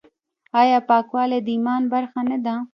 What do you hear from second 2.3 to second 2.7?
ده؟